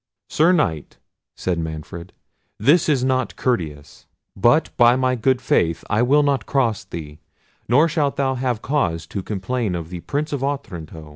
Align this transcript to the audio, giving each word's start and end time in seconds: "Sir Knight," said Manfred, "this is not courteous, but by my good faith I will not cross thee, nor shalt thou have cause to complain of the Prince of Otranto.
"Sir 0.29 0.51
Knight," 0.51 0.97
said 1.35 1.59
Manfred, 1.59 2.11
"this 2.57 2.89
is 2.89 3.03
not 3.03 3.35
courteous, 3.35 4.07
but 4.35 4.75
by 4.75 4.95
my 4.95 5.13
good 5.15 5.39
faith 5.43 5.83
I 5.91 6.01
will 6.01 6.23
not 6.23 6.47
cross 6.47 6.83
thee, 6.83 7.19
nor 7.69 7.87
shalt 7.87 8.15
thou 8.15 8.33
have 8.33 8.63
cause 8.63 9.05
to 9.05 9.21
complain 9.21 9.75
of 9.75 9.91
the 9.91 9.99
Prince 9.99 10.33
of 10.33 10.43
Otranto. 10.43 11.09